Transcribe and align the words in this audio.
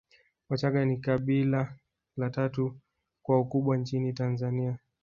Wachagga 0.49 0.85
ni 0.85 0.97
kabila 0.97 1.77
la 2.17 2.29
tatu 2.29 2.77
kwa 3.23 3.39
ukubwa 3.39 3.77
nchini 3.77 4.13
Tanzania 4.13 4.79